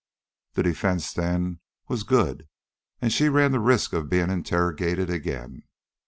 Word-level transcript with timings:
The 0.53 0.63
defence, 0.63 1.13
then, 1.13 1.59
was 1.87 2.01
good, 2.01 2.47
and 3.03 3.13
she 3.13 3.29
ran 3.29 3.51
the 3.51 3.59
risk 3.59 3.93
of 3.93 4.09
being 4.09 4.31
interrogated 4.31 5.11
again. 5.11 5.61